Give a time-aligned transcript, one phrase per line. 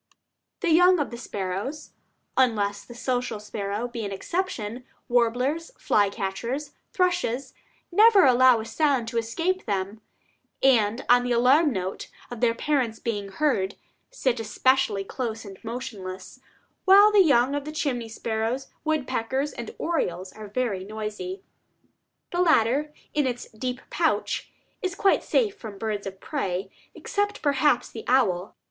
[0.61, 1.91] The young of the sparrows,
[2.35, 7.53] unless the social sparrow be an exception, warblers, fly catchers, thrushes,
[7.91, 10.01] never allow a sound to escape them;
[10.63, 13.75] and on the alarm note of their parents being heard,
[14.09, 16.39] sit especially close and motionless,
[16.85, 21.43] while the young of chimney swallows, woodpeckers, and orioles are very noisy.
[22.31, 27.91] The latter, in its deep pouch, is quite safe from birds of prey, except perhaps
[27.91, 28.55] the owl.